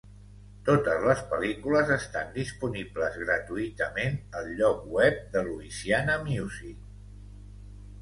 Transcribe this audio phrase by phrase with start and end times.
[0.69, 6.87] Totes les pel·lícules estan disponibles gratuïtament al lloc web de Louisiana Music.